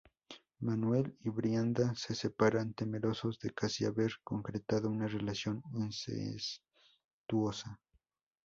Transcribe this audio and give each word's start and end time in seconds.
Manuel 0.61 1.15
y 1.19 1.29
Brianda 1.29 1.93
se 1.93 2.15
separan 2.15 2.73
temerosos 2.73 3.37
de 3.37 3.51
casi 3.51 3.85
haber 3.85 4.11
concretado 4.23 4.89
una 4.89 5.05
relación 5.05 5.61
incestuosa. 5.75 7.79